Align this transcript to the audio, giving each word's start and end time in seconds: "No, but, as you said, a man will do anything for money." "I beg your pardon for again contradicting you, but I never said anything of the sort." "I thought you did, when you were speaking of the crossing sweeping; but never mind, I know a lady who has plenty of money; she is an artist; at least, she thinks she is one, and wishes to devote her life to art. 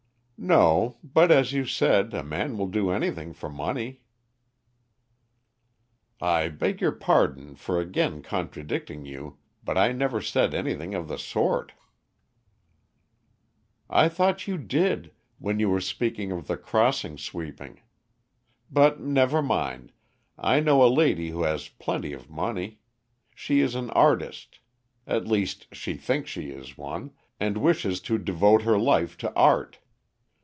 "No, 0.43 0.97
but, 1.03 1.29
as 1.29 1.53
you 1.53 1.67
said, 1.67 2.15
a 2.15 2.23
man 2.23 2.57
will 2.57 2.65
do 2.67 2.89
anything 2.89 3.31
for 3.31 3.47
money." 3.47 4.01
"I 6.19 6.47
beg 6.47 6.81
your 6.81 6.93
pardon 6.93 7.53
for 7.53 7.79
again 7.79 8.23
contradicting 8.23 9.05
you, 9.05 9.37
but 9.63 9.77
I 9.77 9.91
never 9.91 10.19
said 10.19 10.55
anything 10.55 10.95
of 10.95 11.07
the 11.07 11.19
sort." 11.19 11.73
"I 13.87 14.09
thought 14.09 14.47
you 14.47 14.57
did, 14.57 15.11
when 15.37 15.59
you 15.59 15.69
were 15.69 15.79
speaking 15.79 16.31
of 16.31 16.47
the 16.47 16.57
crossing 16.57 17.19
sweeping; 17.19 17.81
but 18.71 18.99
never 18.99 19.43
mind, 19.43 19.91
I 20.39 20.59
know 20.59 20.83
a 20.83 20.89
lady 20.89 21.29
who 21.29 21.43
has 21.43 21.69
plenty 21.69 22.13
of 22.13 22.31
money; 22.31 22.79
she 23.35 23.59
is 23.59 23.75
an 23.75 23.91
artist; 23.91 24.57
at 25.05 25.27
least, 25.27 25.67
she 25.75 25.93
thinks 25.93 26.31
she 26.31 26.49
is 26.49 26.79
one, 26.79 27.11
and 27.39 27.59
wishes 27.59 27.99
to 28.01 28.17
devote 28.17 28.63
her 28.63 28.79
life 28.79 29.15
to 29.19 29.31
art. 29.35 29.77